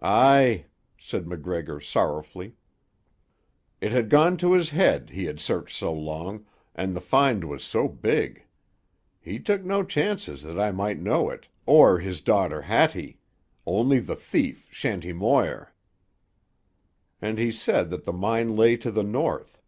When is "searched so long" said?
5.40-6.46